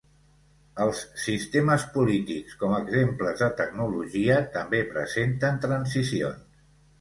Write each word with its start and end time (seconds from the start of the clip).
Els 0.85 1.01
sistemes 1.23 1.83
polítics 1.97 2.55
com 2.61 2.73
a 2.77 2.79
exemples 2.85 3.37
de 3.45 3.51
tecnologia, 3.61 4.39
també 4.57 4.81
presenten 4.97 5.63
transicions. 5.69 6.67